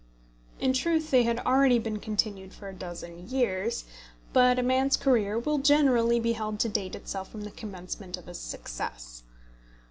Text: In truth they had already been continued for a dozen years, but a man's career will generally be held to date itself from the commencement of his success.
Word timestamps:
In 0.59 0.73
truth 0.73 1.11
they 1.11 1.21
had 1.25 1.37
already 1.41 1.77
been 1.77 1.99
continued 1.99 2.55
for 2.55 2.67
a 2.67 2.73
dozen 2.73 3.29
years, 3.29 3.85
but 4.33 4.57
a 4.57 4.63
man's 4.63 4.97
career 4.97 5.37
will 5.37 5.59
generally 5.59 6.19
be 6.19 6.33
held 6.33 6.59
to 6.61 6.69
date 6.69 6.95
itself 6.95 7.29
from 7.29 7.41
the 7.41 7.51
commencement 7.51 8.17
of 8.17 8.25
his 8.25 8.39
success. 8.39 9.21